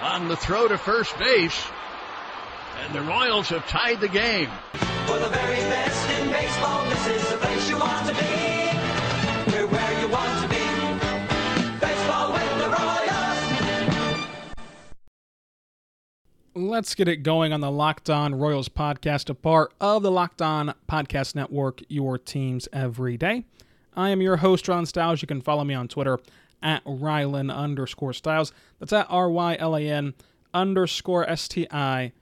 [0.00, 1.64] on the throw to first base.
[2.84, 4.48] And the Royals have tied the game.
[5.06, 8.20] For the very best in baseball, this is the place you want to be.
[9.52, 10.56] We're where you want to be.
[11.80, 14.26] Baseball with the Royals.
[16.54, 20.42] Let's get it going on the Locked On Royals podcast, a part of the Locked
[20.42, 23.44] On Podcast Network, your teams every day.
[23.94, 25.20] I am your host, Ron Stiles.
[25.22, 26.18] You can follow me on Twitter
[26.62, 28.52] at Rylan underscore Stiles.
[28.78, 30.14] That's at R Y L A N
[30.54, 32.12] underscore S T I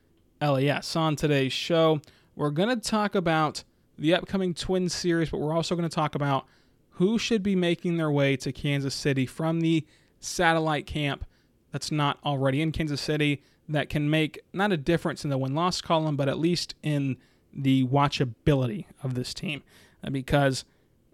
[0.41, 0.97] L A S.
[0.97, 2.01] On today's show,
[2.35, 3.65] we're going to talk about
[3.99, 6.47] the upcoming Twin Series, but we're also going to talk about
[6.91, 9.87] who should be making their way to Kansas City from the
[10.21, 11.25] satellite camp
[11.73, 15.55] that's not already in Kansas City that can make not a difference in the win
[15.55, 17.17] loss column, but at least in
[17.53, 19.63] the watchability of this team.
[20.05, 20.65] Uh, Because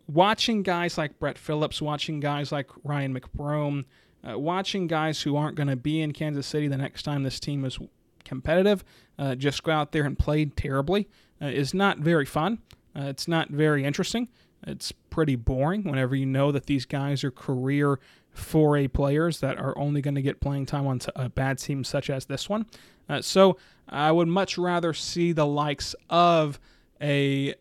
[0.08, 3.84] watching guys like Brett Phillips, watching guys like Ryan McBroom,
[4.28, 7.40] uh, watching guys who aren't going to be in Kansas City the next time this
[7.40, 7.78] team is
[8.24, 8.84] competitive,
[9.18, 11.08] uh, just go out there and play terribly,
[11.40, 12.58] uh, is not very fun.
[12.96, 14.28] Uh, it's not very interesting.
[14.66, 18.00] It's pretty boring whenever you know that these guys are career
[18.34, 22.10] 4A players that are only going to get playing time on a bad team such
[22.10, 22.66] as this one.
[23.08, 23.56] Uh, so
[23.88, 26.58] I would much rather see the likes of
[27.00, 27.54] a,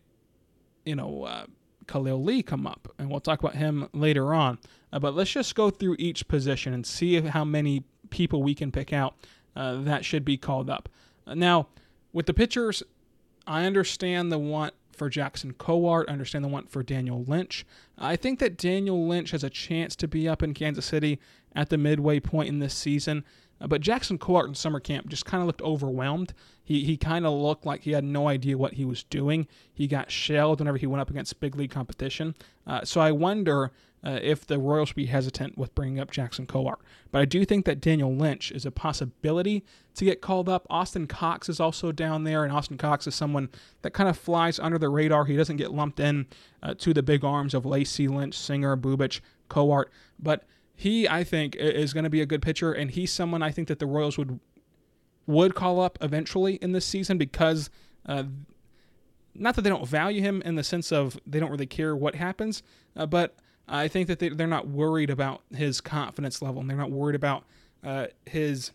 [0.84, 1.46] you know, uh,
[1.86, 4.58] Khalil Lee come up, and we'll talk about him later on.
[4.92, 8.70] Uh, but let's just go through each position and see how many people we can
[8.72, 9.14] pick out
[9.56, 10.88] uh, that should be called up.
[11.26, 11.68] Uh, now,
[12.12, 12.82] with the pitchers,
[13.46, 16.04] I understand the want for Jackson Kowar.
[16.08, 17.66] I understand the want for Daniel Lynch.
[17.98, 21.18] I think that Daniel Lynch has a chance to be up in Kansas City
[21.54, 23.24] at the midway point in this season.
[23.60, 26.34] Uh, but Jackson Kowar in summer camp just kind of looked overwhelmed.
[26.62, 29.46] He, he kind of looked like he had no idea what he was doing.
[29.72, 32.34] He got shelled whenever he went up against big league competition.
[32.66, 33.72] Uh, so I wonder
[34.04, 36.76] uh, if the Royals be hesitant with bringing up Jackson Kowar.
[37.10, 40.66] But I do think that Daniel Lynch is a possibility to get called up.
[40.70, 43.48] Austin Cox is also down there, and Austin Cox is someone
[43.82, 45.24] that kind of flies under the radar.
[45.24, 46.26] He doesn't get lumped in
[46.62, 49.86] uh, to the big arms of Lacy, Lynch, Singer, Bubic, Kowar.
[50.18, 50.44] But
[50.76, 53.66] he, I think, is going to be a good pitcher, and he's someone I think
[53.68, 54.38] that the Royals would
[55.26, 57.68] would call up eventually in this season because
[58.04, 58.22] uh,
[59.34, 62.14] not that they don't value him in the sense of they don't really care what
[62.14, 62.62] happens,
[62.94, 63.34] uh, but
[63.66, 67.16] I think that they, they're not worried about his confidence level and they're not worried
[67.16, 67.44] about
[67.82, 68.70] uh, his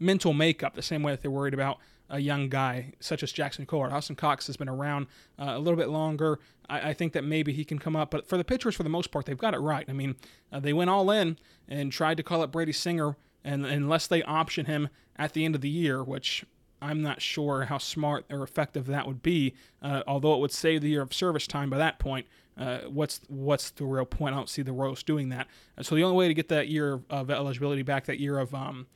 [0.00, 1.78] mental makeup the same way that they're worried about
[2.10, 3.92] a young guy such as Jackson Kowar.
[3.92, 5.06] Austin Cox has been around
[5.38, 6.38] uh, a little bit longer.
[6.68, 8.88] I, I think that maybe he can come up, but for the pitchers, for the
[8.88, 9.86] most part, they've got it right.
[9.88, 10.16] I mean,
[10.52, 14.22] uh, they went all in and tried to call up Brady Singer, and unless they
[14.22, 16.44] option him at the end of the year, which
[16.82, 19.54] I'm not sure how smart or effective that would be.
[19.80, 22.26] Uh, although it would save the year of service time by that point,
[22.58, 24.34] uh, what's what's the real point?
[24.34, 25.46] I don't see the Royals doing that.
[25.78, 28.52] Uh, so the only way to get that year of eligibility back, that year of
[28.54, 28.88] um,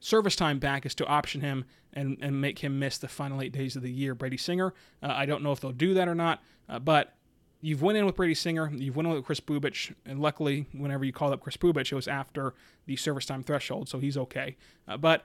[0.00, 3.52] service time back, is to option him and, and make him miss the final eight
[3.52, 4.14] days of the year.
[4.14, 4.74] Brady Singer.
[5.02, 7.14] Uh, I don't know if they'll do that or not, uh, but
[7.60, 11.04] you've went in with Brady Singer, you've went in with Kris Bubic, and luckily, whenever
[11.04, 12.54] you called up Kris Bubic, it was after
[12.86, 14.56] the service time threshold, so he's okay.
[14.86, 15.24] Uh, but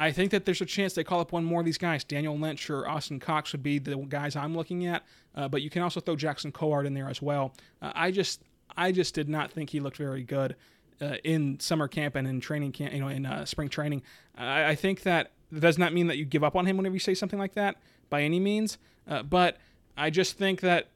[0.00, 2.02] I think that there's a chance they call up one more of these guys.
[2.02, 5.04] Daniel Lynch or Austin Cox would be the guys I'm looking at,
[5.36, 7.54] uh, but you can also throw Jackson Kowar in there as well.
[7.80, 8.42] Uh, I just,
[8.76, 10.56] I just did not think he looked very good
[11.02, 14.02] uh, in summer camp and in training camp, you know, in uh, spring training.
[14.36, 17.00] I, I think that does not mean that you give up on him whenever you
[17.00, 17.76] say something like that
[18.08, 19.58] by any means, uh, but
[19.96, 20.88] I just think that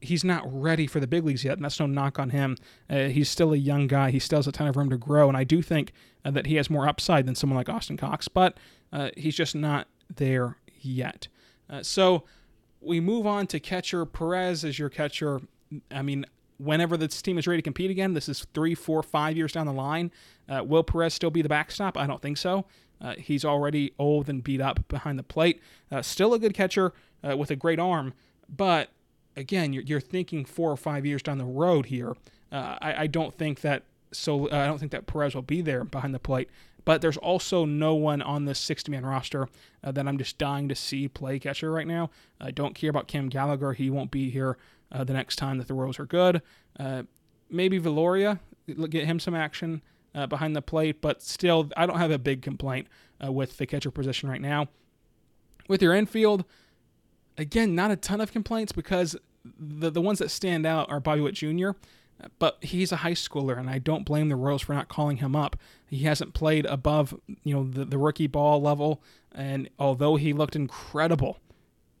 [0.00, 2.56] he's not ready for the big leagues yet, and that's no knock on him.
[2.88, 4.10] Uh, he's still a young guy.
[4.10, 5.92] He still has a ton of room to grow, and I do think
[6.24, 8.56] uh, that he has more upside than someone like Austin Cox, but
[8.92, 11.28] uh, he's just not there yet.
[11.68, 12.24] Uh, so
[12.80, 14.04] we move on to catcher.
[14.06, 15.40] Perez is your catcher.
[15.90, 16.26] I mean,
[16.58, 19.66] whenever this team is ready to compete again, this is three, four, five years down
[19.66, 20.10] the line.
[20.48, 21.96] Uh, will Perez still be the backstop?
[21.96, 22.66] I don't think so.
[23.00, 25.60] Uh, he's already old and beat up behind the plate.
[25.90, 26.94] Uh, still a good catcher
[27.28, 28.14] uh, with a great arm,
[28.48, 28.90] but
[29.36, 32.16] again, you're, you're thinking four or five years down the road here.
[32.50, 33.82] Uh, I, I don't think that
[34.12, 34.48] so.
[34.48, 36.48] Uh, I don't think that Perez will be there behind the plate.
[36.86, 39.48] But there's also no one on this 60 man roster
[39.84, 42.08] uh, that I'm just dying to see play catcher right now.
[42.40, 43.74] I don't care about Cam Gallagher.
[43.74, 44.56] He won't be here
[44.90, 46.40] uh, the next time that the Royals are good.
[46.80, 47.02] Uh,
[47.50, 48.38] maybe Viloria,
[48.88, 49.82] get him some action.
[50.16, 52.88] uh, behind the plate, but still, I don't have a big complaint
[53.22, 54.68] uh, with the catcher position right now.
[55.68, 56.44] With your infield,
[57.36, 61.20] again, not a ton of complaints because the the ones that stand out are Bobby
[61.20, 61.70] Witt Jr.
[62.38, 65.36] But he's a high schooler, and I don't blame the Royals for not calling him
[65.36, 65.56] up.
[65.86, 67.14] He hasn't played above,
[67.44, 69.02] you know, the, the rookie ball level,
[69.32, 71.38] and although he looked incredible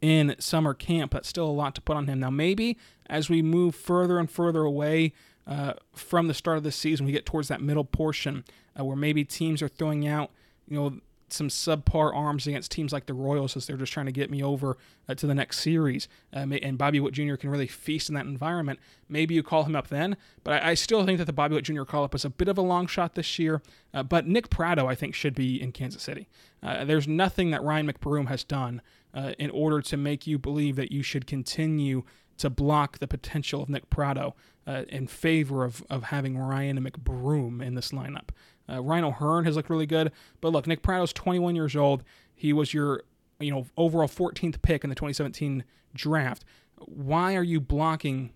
[0.00, 2.20] in summer camp, that's still a lot to put on him.
[2.20, 2.78] Now, maybe
[3.08, 5.12] as we move further and further away
[5.46, 8.44] uh, from the start of the season, we get towards that middle portion
[8.78, 10.30] uh, where maybe teams are throwing out,
[10.68, 14.12] you know, some subpar arms against teams like the Royals as they're just trying to
[14.12, 14.76] get me over
[15.08, 16.08] uh, to the next series.
[16.32, 17.34] Um, and Bobby Witt Jr.
[17.34, 18.78] can really feast in that environment.
[19.08, 21.64] Maybe you call him up then, but I, I still think that the Bobby Witt
[21.64, 21.84] Jr.
[21.84, 23.60] call up was a bit of a long shot this year.
[23.92, 26.28] Uh, but Nick Pratto, I think, should be in Kansas City.
[26.62, 28.82] Uh, there's nothing that Ryan McBroom has done
[29.14, 32.02] uh, in order to make you believe that you should continue
[32.38, 34.34] to block the potential of Nick Pratto
[34.66, 38.28] uh, in favor of, of having Ryan McBroom in this lineup.
[38.68, 42.02] Uh, Ryan O'Hearn has looked really good, but look, Nick Pratto's 21 years old.
[42.34, 43.02] He was your,
[43.40, 45.64] you know, overall 14th pick in the 2017
[45.94, 46.44] draft.
[46.78, 48.32] Why are you blocking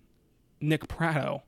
[0.59, 1.43] Nick Pratto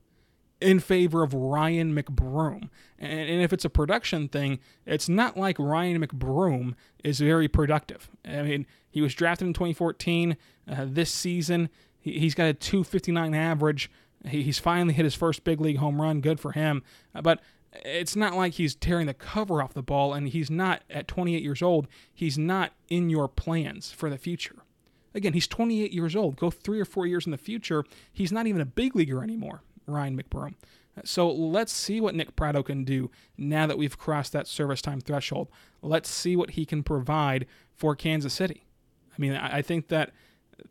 [0.62, 2.70] in favor of Ryan McBroom?
[3.00, 8.10] And, and if it's a production thing, it's not like Ryan McBroom is very productive.
[8.26, 10.38] I mean, he was drafted in 2014.
[10.70, 11.70] Uh, this season,
[12.00, 13.90] he, he's got a 259 average.
[14.26, 16.22] He, he's finally hit his first big league home run.
[16.22, 16.84] Good for him.
[17.16, 17.42] Uh, but
[17.84, 21.42] it's not like he's tearing the cover off the ball and he's not at 28
[21.42, 24.58] years old he's not in your plans for the future.
[25.16, 26.36] Again he's 28 years old.
[26.36, 29.62] Go three or four years in the future he's not even a big leaguer anymore
[29.88, 30.56] ryan mcbroom.
[31.04, 35.02] So let's see what nick pratto can do now that we've crossed that service time
[35.02, 35.50] threshold.
[35.82, 38.66] Let's see what he can provide for kansas city.
[39.18, 40.12] I mean i think that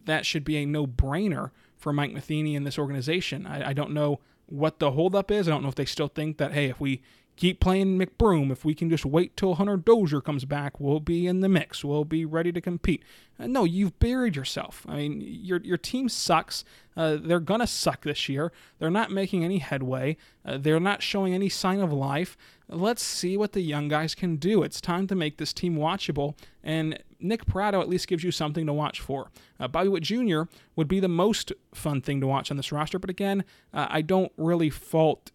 [0.04, 3.46] that should be a no-brainer for mike matheny and this organization.
[3.46, 4.20] I, I don't know
[4.52, 5.48] what the holdup is.
[5.48, 7.02] I don't know if they still think that, hey, if we
[7.36, 11.26] keep playing McBroom, if we can just wait till Hunter Dozier comes back, we'll be
[11.26, 11.82] in the mix.
[11.82, 13.02] We'll be ready to compete.
[13.40, 14.84] Uh, no, you've buried yourself.
[14.88, 16.64] I mean, your your team sucks.
[16.94, 18.52] Uh, they're gonna suck this year.
[18.78, 20.18] They're not making any headway.
[20.44, 22.36] Uh, they're not showing any sign of life.
[22.68, 24.62] Let's see what the young guys can do.
[24.62, 28.66] It's time to make this team watchable, and Nick Pratto at least gives you something
[28.66, 29.30] to watch for.
[29.58, 30.42] Uh, Bobby Witt Jr.
[30.76, 34.02] would be the most fun thing to watch on this roster, but again, uh, I
[34.02, 35.30] don't really fault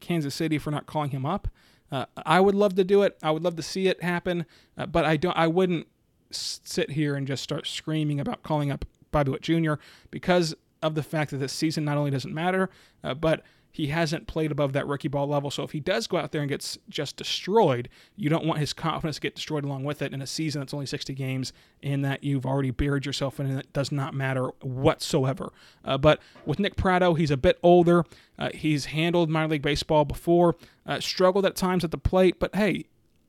[0.00, 1.48] Kansas City for not calling him up.
[1.92, 3.18] Uh, I would love to do it.
[3.22, 4.46] I would love to see it happen,
[4.78, 5.36] uh, but I don't.
[5.36, 5.88] I wouldn't
[6.30, 9.74] sit here and just start screaming about calling up Bobby Witt Jr.
[10.10, 12.70] because of the fact that this season not only doesn't matter,
[13.04, 13.42] uh, but
[13.72, 15.50] he hasn't played above that rookie ball level.
[15.50, 18.72] So if he does go out there and gets just destroyed, you don't want his
[18.72, 22.02] confidence to get destroyed along with it in a season that's only 60 games in
[22.02, 25.52] that you've already buried yourself in and it does not matter whatsoever.
[25.84, 28.04] Uh, but with Nick Pratto, he's a bit older.
[28.38, 32.54] Uh, he's handled minor league baseball before, uh, struggled at times at the plate, but
[32.54, 32.86] hey,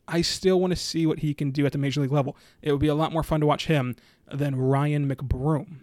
[0.07, 2.35] I still want to see what he can do at the major league level.
[2.61, 3.95] It would be a lot more fun to watch him
[4.31, 5.81] than Ryan McBroom.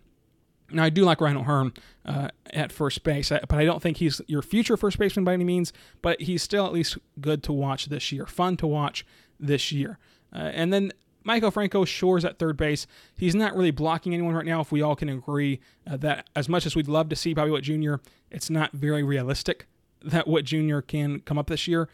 [0.70, 1.72] Now, I do like Ryan O'Hearn
[2.04, 5.44] uh, at first base, but I don't think he's your future first baseman by any
[5.44, 5.72] means,
[6.02, 9.06] but he's still at least good to watch this year, fun to watch
[9.40, 9.98] this year.
[10.34, 10.92] Uh, and then
[11.26, 12.86] Maikel Franco shores at third base.
[13.16, 16.48] He's not really blocking anyone right now, if we all can agree uh, that as
[16.48, 17.96] much as we'd love to see Bobby Witt Jr.,
[18.30, 19.66] it's not very realistic
[20.04, 20.80] that Witt Jr.
[20.80, 21.88] can come up this year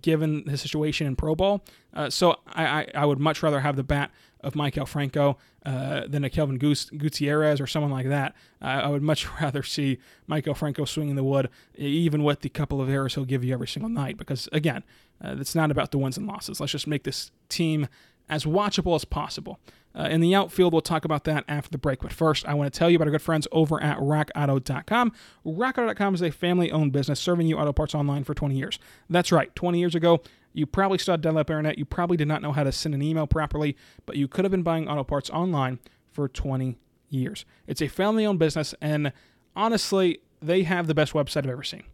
[0.00, 1.64] given his situation in pro ball.
[1.92, 6.02] Uh, so I, I, I, would much rather have the bat of Maikel Franco uh,
[6.06, 8.34] than a Kelvin Gutierrez or someone like that.
[8.60, 12.88] I would much rather see Maikel Franco swinging the wood, even with the couple of
[12.88, 14.16] errors he'll give you every single night.
[14.16, 14.84] Because again,
[15.22, 16.60] uh, it's not about the wins and losses.
[16.60, 17.88] Let's just make this team
[18.28, 19.58] as watchable as possible.
[19.98, 22.00] Uh, in the outfield, we'll talk about that after the break.
[22.00, 25.12] But first, I want to tell you about our good friends over at RockAuto.com.
[25.44, 28.78] RockAuto.com is a family owned business serving you auto parts online for 20 years.
[29.10, 30.20] That's right, 20 years ago,
[30.52, 31.78] you probably still had internet.
[31.78, 33.76] You probably did not know how to send an email properly,
[34.06, 35.78] but you could have been buying auto parts online
[36.12, 36.76] for 20
[37.10, 37.44] years.
[37.66, 39.12] It's a family-owned business, and
[39.54, 41.84] honestly, they have the best website I've ever seen.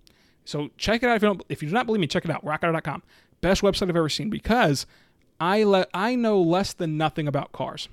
[0.44, 1.16] So check it out.
[1.16, 2.44] If you, don't, if you do not believe me, check it out.
[2.44, 3.02] RockAuto.com.
[3.40, 4.86] Best website I've ever seen because
[5.40, 7.88] I le- I know less than nothing about cars.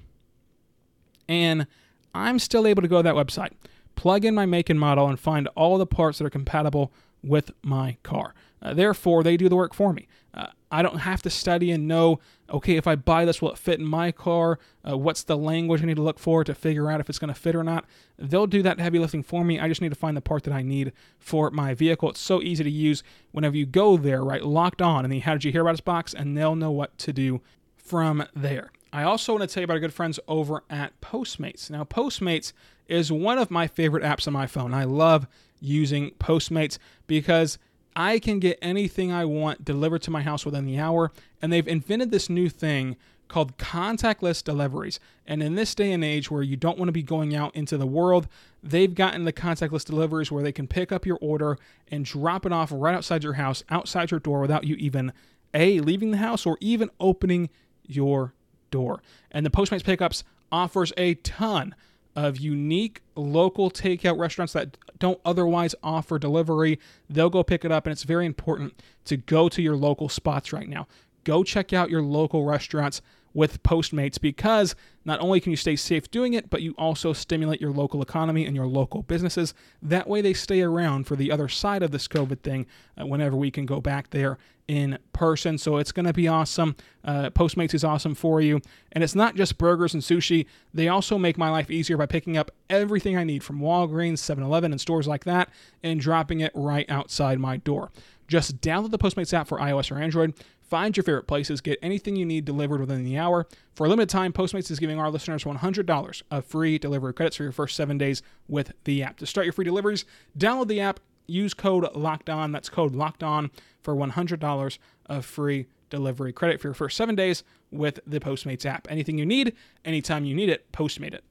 [1.27, 1.67] And
[2.13, 3.51] I'm still able to go to that website,
[3.95, 6.91] plug in my make and model, and find all the parts that are compatible
[7.23, 8.33] with my car.
[8.61, 10.07] Uh, therefore, they do the work for me.
[10.33, 13.57] Uh, I don't have to study and know, okay, if I buy this, will it
[13.57, 14.59] fit in my car?
[14.87, 17.33] Uh, what's the language I need to look for to figure out if it's going
[17.33, 17.85] to fit or not?
[18.17, 19.59] They'll do that heavy lifting for me.
[19.59, 22.09] I just need to find the part that I need for my vehicle.
[22.11, 24.43] It's so easy to use whenever you go there, right?
[24.43, 26.13] Locked on, and then how did you hear about this box?
[26.13, 27.41] And they'll know what to do
[27.75, 28.71] from there.
[28.93, 31.69] I also want to tell you about our good friends over at Postmates.
[31.69, 32.51] Now, Postmates
[32.87, 34.73] is one of my favorite apps on my phone.
[34.73, 35.27] I love
[35.61, 37.57] using Postmates because
[37.95, 41.11] I can get anything I want delivered to my house within the hour.
[41.41, 42.97] And they've invented this new thing
[43.29, 44.99] called contactless deliveries.
[45.25, 47.77] And in this day and age where you don't want to be going out into
[47.77, 48.27] the world,
[48.61, 51.57] they've gotten the contactless deliveries where they can pick up your order
[51.89, 55.13] and drop it off right outside your house, outside your door, without you even
[55.53, 57.49] A, leaving the house or even opening
[57.87, 58.33] your
[58.71, 59.01] door.
[59.31, 61.75] And the Postmates Pickups offers a ton
[62.15, 66.79] of unique local takeout restaurants that don't otherwise offer delivery.
[67.09, 70.51] They'll go pick it up, and it's very important to go to your local spots
[70.51, 70.87] right now.
[71.23, 73.01] Go check out your local restaurants
[73.33, 77.61] with Postmates because not only can you stay safe doing it, but you also stimulate
[77.61, 79.53] your local economy and your local businesses.
[79.81, 82.67] That way, they stay around for the other side of this COVID thing
[82.99, 85.57] uh, whenever we can go back there in person.
[85.57, 86.75] So it's going to be awesome.
[87.03, 88.61] Uh, Postmates is awesome for you.
[88.93, 92.37] And it's not just burgers and sushi, they also make my life easier by picking
[92.37, 95.49] up everything I need from Walgreens, 7 Eleven, and stores like that
[95.83, 97.91] and dropping it right outside my door.
[98.27, 100.33] Just download the Postmates app for iOS or Android.
[100.71, 103.45] Find your favorite places, get anything you need delivered within the hour.
[103.73, 107.43] For a limited time, Postmates is giving our listeners $100 of free delivery credits for
[107.43, 109.17] your first seven days with the app.
[109.17, 110.05] To start your free deliveries,
[110.37, 112.53] download the app, use code Locked On.
[112.53, 113.51] That's code Locked On
[113.81, 118.87] for $100 of free delivery credit for your first seven days with the Postmates app.
[118.89, 121.25] Anything you need, anytime you need it, Postmate it.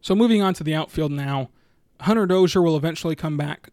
[0.00, 1.50] So moving on to the outfield now,
[2.02, 3.70] Hunter Dozier will eventually come back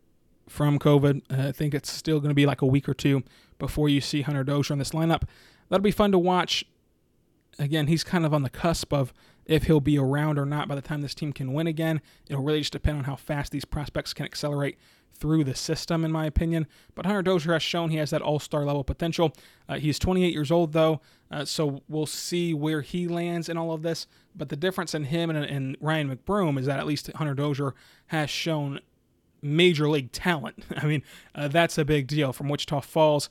[0.49, 1.21] from COVID.
[1.29, 3.23] Uh, I think it's still going to be like a week or two
[3.57, 5.23] before you see Hunter Dozier in this lineup.
[5.69, 6.65] That'll be fun to watch.
[7.57, 9.13] Again, he's kind of on the cusp of
[9.45, 12.01] if he'll be around or not by the time this team can win again.
[12.27, 14.77] It'll really just depend on how fast these prospects can accelerate
[15.17, 16.67] through the system, in my opinion.
[16.93, 19.33] But Hunter Dozier has shown he has that all star level potential.
[19.67, 23.71] Uh, he's 28 years old, though, uh, so we'll see where he lands in all
[23.71, 24.07] of this.
[24.35, 27.73] But the difference in him and, and Ryan McBroom is that at least Hunter Dozier
[28.07, 28.79] has shown
[29.45, 30.65] major league talent.
[30.77, 32.33] I mean, uh, that's a big deal.
[32.33, 33.29] From Wichita Falls,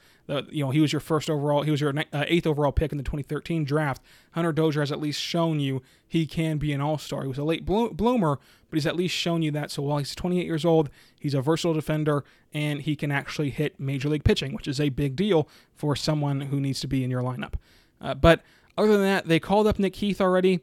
[0.50, 2.98] you know, he was your first overall, he was your uh, eighth overall pick in
[2.98, 4.02] the 2013 draft.
[4.32, 7.22] Hunter Dozier has at least shown you he can be an all star.
[7.22, 8.38] He was a late blo- bloomer,
[8.70, 9.70] but he's at least shown you that.
[9.70, 10.88] So while he's 28 years old,
[11.20, 14.88] he's a versatile defender and he can actually hit major league pitching, which is a
[14.88, 17.54] big deal for someone who needs to be in your lineup.
[18.00, 18.42] Uh, but
[18.78, 20.60] other than that, they called up Nick Heath already.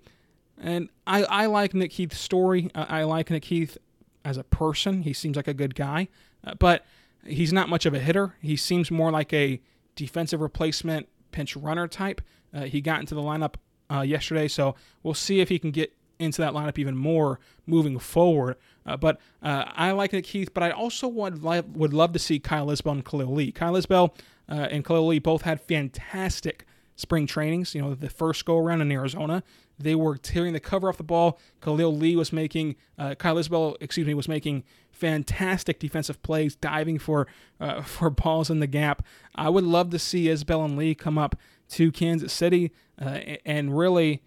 [0.58, 2.70] And I, I like Nick Heath's story.
[2.76, 3.78] I like Nick Heath
[4.24, 5.04] as a person.
[5.04, 6.08] He seems like a good guy,
[6.46, 6.86] uh, but
[7.26, 8.36] he's not much of a hitter.
[8.42, 9.62] He seems more like a
[9.96, 12.22] defensive replacement pinch runner type.
[12.54, 13.56] Uh, he got into the lineup
[13.92, 17.98] uh, yesterday, so we'll see if he can get into that lineup even more moving
[18.00, 18.56] forward.
[18.86, 22.20] Uh, but uh, I like Nick Heath, but I also would li- would love to
[22.20, 23.52] see Kyle Isbel and Khalil Lee.
[23.52, 24.16] Kyle Isbel
[24.50, 27.76] uh, and Khalil Lee both had fantastic spring trainings.
[27.76, 29.44] You know, the first go around in Arizona,
[29.82, 31.40] they were tearing the cover off the ball.
[31.62, 37.00] Khalil Lee was making, uh, Kyle Isbel, excuse me, was making fantastic defensive plays, diving
[37.00, 37.28] for
[37.60, 39.04] uh, for balls in the gap.
[39.36, 41.36] I would love to see Isbel and Lee come up
[41.70, 42.72] to Kansas City
[43.02, 44.22] uh, and really,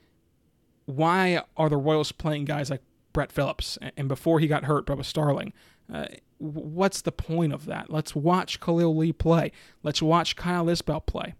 [0.87, 2.83] why are the Royals playing guys like
[3.13, 5.53] Brett Phillips and before he got hurt, Bubba Starling?
[5.93, 6.07] Uh,
[6.39, 7.91] what's the point of that?
[7.91, 9.53] Let's watch Khalil Lee play.
[9.83, 11.35] Let's watch Kyle Isbel play.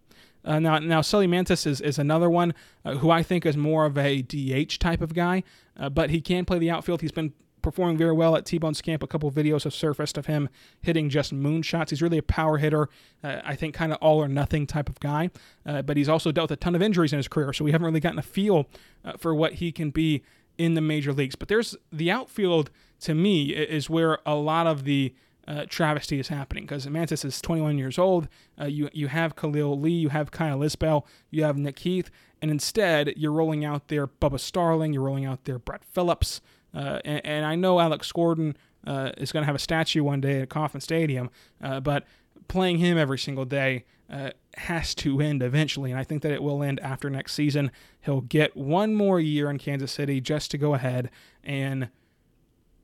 [0.45, 2.53] Uh, now, now Seuly Matias is, is another one
[2.85, 5.43] uh, who I think is more of a DH type of guy,
[5.77, 7.01] uh, but he can play the outfield.
[7.01, 7.33] He's been
[7.65, 9.01] performing very well at T-Bone's camp.
[9.01, 10.49] A couple videos have surfaced of him
[10.81, 11.89] hitting just moonshots.
[11.89, 12.89] He's really a power hitter.
[13.23, 15.31] Uh, I think kind of all or nothing type of guy,
[15.65, 17.71] uh, but he's also dealt with a ton of injuries in his career, so we
[17.71, 18.67] haven't really gotten a feel
[19.03, 20.21] uh, for what he can be
[20.59, 21.35] in the major leagues.
[21.35, 22.69] But there's the outfield
[23.01, 25.13] to me is where a lot of the
[25.47, 28.27] uh, travesty is happening because Matias is 21 years old.
[28.59, 32.09] Uh, you you have Khalil Lee, you have Kyle Isbel, you have Nick Heath,
[32.41, 36.41] and instead you're rolling out there Bubba Starling, you're rolling out there Brett Phillips,
[36.73, 40.19] uh, and, and, I know Alex Gordon uh, is going to have a statue one
[40.19, 41.29] day at Kauffman Stadium,
[41.61, 42.05] uh, but
[42.47, 46.43] playing him every single day uh, has to end eventually, and I think that it
[46.43, 47.71] will end after next season.
[48.01, 51.09] He'll get one more year in Kansas City just to go ahead
[51.43, 51.89] and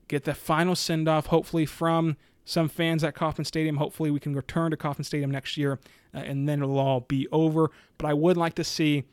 [0.08, 3.76] get the final send off, hopefully from some fans at Kauffman Stadium.
[3.76, 5.78] Hopefully, we can return to Kauffman Stadium next year,
[6.14, 7.70] uh, and then it'll all be over.
[7.98, 9.04] But I would like to see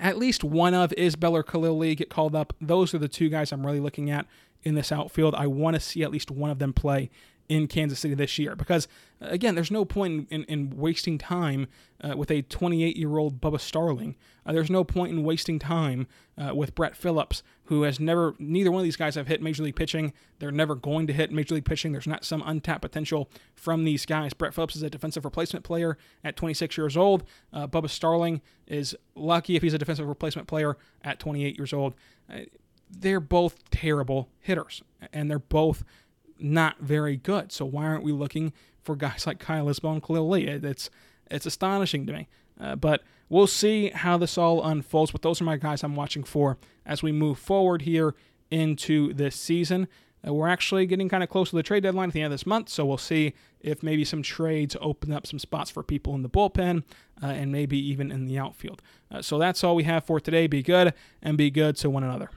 [0.00, 2.52] at least one of Isbel or Khalil Lee get called up.
[2.60, 4.26] Those are the two guys I'm really looking at
[4.62, 5.34] in this outfield.
[5.34, 7.10] I want to see at least one of them play
[7.52, 8.56] in Kansas City this year.
[8.56, 8.88] Because,
[9.20, 11.68] uh, again, there's no point in, in wasting time
[12.02, 14.16] uh, with a 28 year old Bubba Starling.
[14.46, 16.06] Uh, there's no point in wasting time
[16.38, 19.62] uh, with Brett Phillips, who has never, neither one of these guys have hit Major
[19.62, 20.14] League pitching.
[20.38, 21.92] They're never going to hit Major League pitching.
[21.92, 24.32] There's not some untapped potential from these guys.
[24.32, 27.24] Brett Phillips is a defensive replacement player at 26 years old.
[27.52, 31.94] Uh, Bubba Starling is lucky if he's a defensive replacement player at 28 years old.
[32.32, 32.40] Uh,
[32.88, 34.82] they're both terrible hitters,
[35.12, 35.84] and they're both
[36.42, 37.52] not very good.
[37.52, 40.46] So why aren't we looking for guys like Kyle Isbel and Khalil Lee?
[40.46, 40.90] It's
[41.30, 42.28] it's astonishing to me.
[42.60, 45.10] Uh, but we'll see how this all unfolds.
[45.10, 48.14] But those are my guys I'm watching for as we move forward here
[48.50, 49.88] into this season.
[50.26, 52.30] Uh, we're actually getting kind of close to the trade deadline at the end of
[52.32, 56.14] this month, so we'll see if maybe some trades open up some spots for people
[56.14, 56.84] in the bullpen
[57.22, 58.82] uh, and maybe even in the outfield.
[59.10, 60.46] Uh, so that's all we have for today.
[60.46, 62.30] Be good and be good to one another.